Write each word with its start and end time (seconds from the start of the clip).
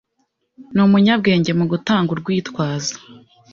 Ni 0.73 0.81
umunyabwenge 0.87 1.51
mu 1.59 1.65
gutanga 1.71 2.09
urwitwazo 2.15 2.93